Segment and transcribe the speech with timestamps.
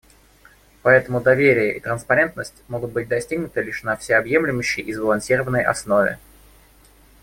[0.81, 6.17] Поэтому доверие и транспарентность могут быть достигнуты лишь на всеобъемлющей и сбалансированной основе.